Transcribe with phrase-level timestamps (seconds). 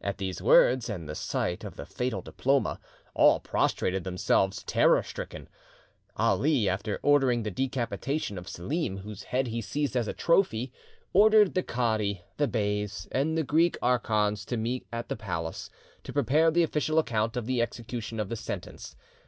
[0.00, 2.78] At these words, and the sight of the fatal diploma,
[3.14, 5.48] all prostrated themselves terror stricken.
[6.16, 10.72] Ali, after ordering the decapitation of Selim, whose head he seized as a trophy,
[11.12, 15.68] ordered the cadi, the beys, and the Greek archons to meet at the palace,
[16.04, 18.94] to prepare the official account of the execution of the sentence.